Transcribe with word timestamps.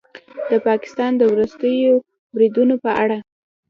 د 0.49 0.51
پاکستان 0.67 1.11
د 1.17 1.21
وروستیو 1.33 1.93
بریدونو 2.33 2.75
په 2.83 2.91
اړه 3.03 3.17